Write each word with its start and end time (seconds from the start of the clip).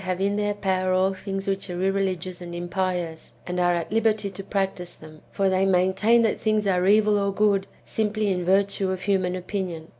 95 0.03 0.17
have 0.19 0.31
in 0.31 0.35
their 0.35 0.55
power 0.55 0.93
all 0.93 1.13
things 1.13 1.47
which 1.47 1.69
are 1.69 1.79
irreligious 1.79 2.41
and 2.41 2.55
im 2.55 2.67
pious, 2.67 3.33
and 3.45 3.59
are 3.59 3.75
at 3.75 3.91
liberty 3.91 4.31
to 4.31 4.43
practise 4.43 4.95
them; 4.95 5.21
for 5.31 5.47
they 5.47 5.63
maintain 5.63 6.23
that 6.23 6.39
things 6.39 6.65
are 6.65 6.87
evil 6.87 7.19
or 7.19 7.31
good, 7.31 7.67
simply 7.85 8.31
in 8.31 8.43
virtue 8.43 8.89
of 8.89 9.03
human 9.03 9.35
opinion. 9.35 9.89